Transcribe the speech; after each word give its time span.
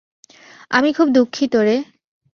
আমি 0.71 0.89
খুব 0.93 1.07
দুঃখিত 1.09 1.53
রে। 1.65 1.75